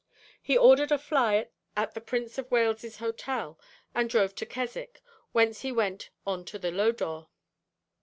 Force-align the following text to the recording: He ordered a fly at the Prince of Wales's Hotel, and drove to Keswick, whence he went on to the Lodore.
He 0.41 0.57
ordered 0.57 0.91
a 0.91 0.97
fly 0.97 1.49
at 1.77 1.93
the 1.93 2.01
Prince 2.01 2.39
of 2.39 2.49
Wales's 2.49 2.97
Hotel, 2.97 3.59
and 3.93 4.09
drove 4.09 4.33
to 4.33 4.47
Keswick, 4.47 4.99
whence 5.31 5.61
he 5.61 5.71
went 5.71 6.09
on 6.25 6.43
to 6.45 6.57
the 6.57 6.71
Lodore. 6.71 7.27